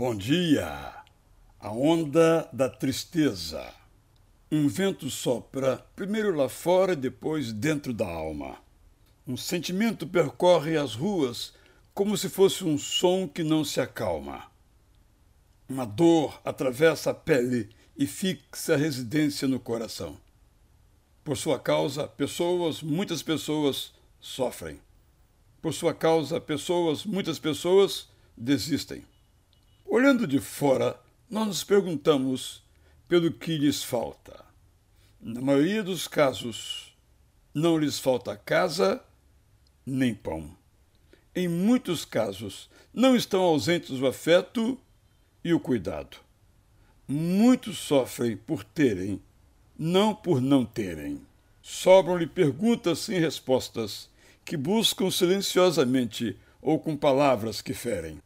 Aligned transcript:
Bom 0.00 0.16
dia! 0.16 0.94
A 1.60 1.70
onda 1.70 2.48
da 2.54 2.70
tristeza. 2.70 3.70
Um 4.50 4.66
vento 4.66 5.10
sopra, 5.10 5.86
primeiro 5.94 6.34
lá 6.34 6.48
fora 6.48 6.94
e 6.94 6.96
depois 6.96 7.52
dentro 7.52 7.92
da 7.92 8.08
alma. 8.08 8.56
Um 9.26 9.36
sentimento 9.36 10.06
percorre 10.06 10.78
as 10.78 10.94
ruas 10.94 11.52
como 11.92 12.16
se 12.16 12.30
fosse 12.30 12.64
um 12.64 12.78
som 12.78 13.28
que 13.28 13.42
não 13.42 13.62
se 13.62 13.78
acalma. 13.78 14.50
Uma 15.68 15.84
dor 15.84 16.40
atravessa 16.46 17.10
a 17.10 17.14
pele 17.14 17.68
e 17.94 18.06
fixa 18.06 18.78
residência 18.78 19.46
no 19.46 19.60
coração. 19.60 20.16
Por 21.22 21.36
sua 21.36 21.58
causa, 21.58 22.08
pessoas, 22.08 22.82
muitas 22.82 23.22
pessoas, 23.22 23.92
sofrem. 24.18 24.80
Por 25.60 25.74
sua 25.74 25.92
causa, 25.92 26.40
pessoas, 26.40 27.04
muitas 27.04 27.38
pessoas, 27.38 28.08
desistem. 28.34 29.04
Olhando 29.92 30.24
de 30.24 30.38
fora, 30.38 30.96
nós 31.28 31.48
nos 31.48 31.64
perguntamos 31.64 32.62
pelo 33.08 33.32
que 33.32 33.58
lhes 33.58 33.82
falta. 33.82 34.44
Na 35.20 35.40
maioria 35.40 35.82
dos 35.82 36.06
casos, 36.06 36.96
não 37.52 37.76
lhes 37.76 37.98
falta 37.98 38.36
casa 38.36 39.02
nem 39.84 40.14
pão. 40.14 40.56
Em 41.34 41.48
muitos 41.48 42.04
casos, 42.04 42.70
não 42.94 43.16
estão 43.16 43.42
ausentes 43.42 44.00
o 44.00 44.06
afeto 44.06 44.78
e 45.42 45.52
o 45.52 45.58
cuidado. 45.58 46.18
Muitos 47.08 47.76
sofrem 47.78 48.36
por 48.36 48.62
terem, 48.62 49.20
não 49.76 50.14
por 50.14 50.40
não 50.40 50.64
terem. 50.64 51.20
Sobram-lhe 51.60 52.28
perguntas 52.28 53.00
sem 53.00 53.18
respostas, 53.18 54.08
que 54.44 54.56
buscam 54.56 55.10
silenciosamente 55.10 56.36
ou 56.62 56.78
com 56.78 56.96
palavras 56.96 57.60
que 57.60 57.74
ferem 57.74 58.20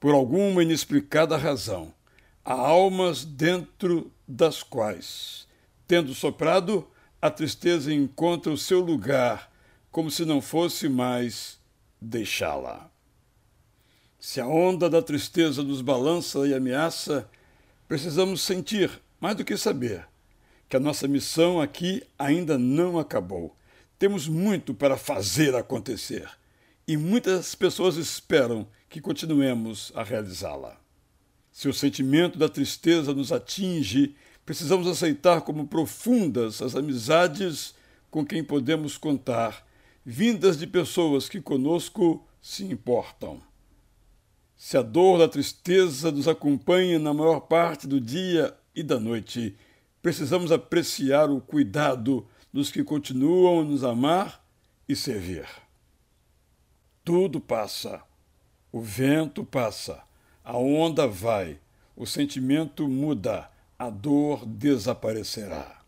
por 0.00 0.14
alguma 0.14 0.62
inexplicada 0.62 1.36
razão, 1.36 1.92
há 2.42 2.54
almas 2.54 3.22
dentro 3.22 4.10
das 4.26 4.62
quais, 4.62 5.46
tendo 5.86 6.14
soprado, 6.14 6.88
a 7.20 7.30
tristeza 7.30 7.92
encontra 7.92 8.50
o 8.50 8.56
seu 8.56 8.80
lugar, 8.80 9.52
como 9.92 10.10
se 10.10 10.24
não 10.24 10.40
fosse 10.40 10.88
mais 10.88 11.60
deixá-la. 12.00 12.90
Se 14.18 14.40
a 14.40 14.46
onda 14.46 14.88
da 14.88 15.02
tristeza 15.02 15.62
nos 15.62 15.82
balança 15.82 16.46
e 16.46 16.54
ameaça, 16.54 17.28
precisamos 17.86 18.40
sentir, 18.40 18.90
mais 19.20 19.36
do 19.36 19.44
que 19.44 19.56
saber, 19.56 20.06
que 20.66 20.76
a 20.76 20.80
nossa 20.80 21.06
missão 21.06 21.60
aqui 21.60 22.02
ainda 22.18 22.56
não 22.56 22.98
acabou. 22.98 23.54
Temos 23.98 24.26
muito 24.26 24.72
para 24.72 24.96
fazer 24.96 25.54
acontecer 25.54 26.39
e 26.86 26.96
muitas 26.96 27.54
pessoas 27.54 27.96
esperam 27.96 28.66
que 28.88 29.00
continuemos 29.00 29.92
a 29.94 30.02
realizá-la. 30.02 30.80
Se 31.52 31.68
o 31.68 31.72
sentimento 31.72 32.38
da 32.38 32.48
tristeza 32.48 33.14
nos 33.14 33.30
atinge, 33.32 34.14
precisamos 34.44 34.86
aceitar 34.86 35.42
como 35.42 35.66
profundas 35.66 36.60
as 36.60 36.74
amizades 36.74 37.74
com 38.10 38.24
quem 38.24 38.42
podemos 38.42 38.96
contar, 38.96 39.66
vindas 40.04 40.58
de 40.58 40.66
pessoas 40.66 41.28
que 41.28 41.40
conosco 41.40 42.26
se 42.42 42.64
importam. 42.64 43.40
Se 44.56 44.76
a 44.76 44.82
dor 44.82 45.18
da 45.18 45.28
tristeza 45.28 46.10
nos 46.10 46.28
acompanha 46.28 46.98
na 46.98 47.14
maior 47.14 47.40
parte 47.40 47.86
do 47.86 48.00
dia 48.00 48.54
e 48.74 48.82
da 48.82 48.98
noite, 48.98 49.56
precisamos 50.02 50.50
apreciar 50.52 51.30
o 51.30 51.40
cuidado 51.40 52.26
dos 52.52 52.70
que 52.70 52.82
continuam 52.82 53.60
a 53.60 53.64
nos 53.64 53.84
amar 53.84 54.44
e 54.88 54.96
servir. 54.96 55.46
Tudo 57.10 57.40
passa. 57.40 58.00
O 58.70 58.80
vento 58.80 59.42
passa. 59.42 60.00
A 60.44 60.56
onda 60.56 61.08
vai. 61.08 61.58
O 61.96 62.06
sentimento 62.06 62.86
muda. 62.86 63.50
A 63.76 63.90
dor 63.90 64.46
desaparecerá. 64.46 65.82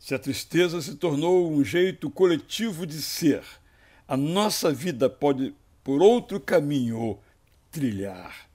Se 0.00 0.14
a 0.14 0.18
tristeza 0.18 0.80
se 0.80 0.94
tornou 0.94 1.52
um 1.52 1.62
jeito 1.62 2.08
coletivo 2.08 2.86
de 2.86 3.02
ser, 3.02 3.42
a 4.08 4.16
nossa 4.16 4.72
vida 4.72 5.10
pode, 5.10 5.54
por 5.84 6.00
outro 6.00 6.40
caminho, 6.40 7.18
trilhar. 7.70 8.48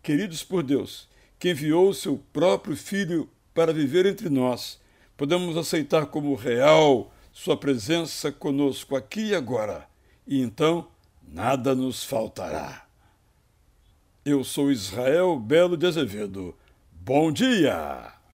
Queridos 0.00 0.44
por 0.44 0.62
Deus, 0.62 1.08
que 1.40 1.50
enviou 1.50 1.92
seu 1.92 2.22
próprio 2.32 2.76
Filho 2.76 3.28
para 3.52 3.72
viver 3.72 4.06
entre 4.06 4.30
nós, 4.30 4.80
podemos 5.16 5.56
aceitar 5.56 6.06
como 6.06 6.36
real 6.36 7.12
sua 7.32 7.56
presença 7.56 8.30
conosco 8.30 8.94
aqui 8.94 9.30
e 9.30 9.34
agora, 9.34 9.88
e 10.24 10.40
então 10.40 10.86
nada 11.26 11.74
nos 11.74 12.04
faltará. 12.04 12.86
Eu 14.24 14.44
sou 14.44 14.70
Israel 14.70 15.38
Belo 15.38 15.76
de 15.76 15.86
Azevedo. 15.86 16.56
Bom 16.92 17.32
dia! 17.32 18.21